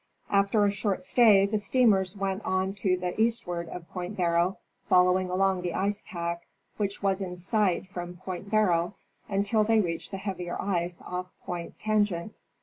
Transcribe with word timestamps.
After 0.31 0.65
a 0.65 0.71
short 0.71 1.03
stay 1.03 1.45
the 1.45 1.59
steamers 1.59 2.17
went 2.17 2.43
on 2.43 2.73
to 2.73 2.97
the 2.97 3.13
eastward 3.21 3.69
of 3.69 3.87
Point 3.89 4.17
Barrow, 4.17 4.57
following 4.87 5.29
along 5.29 5.61
the 5.61 5.75
ice 5.75 6.01
pack, 6.07 6.47
which 6.77 7.03
was 7.03 7.21
in 7.21 7.37
sight 7.37 7.85
from 7.85 8.17
Point 8.17 8.49
Barrow, 8.49 8.95
until 9.29 9.63
they 9.63 9.79
reached 9.79 10.09
the 10.09 10.17
heavier 10.17 10.59
ice 10.59 11.03
off 11.03 11.27
Point 11.45 11.75
Tan 11.77 12.03
gent. 12.05 12.37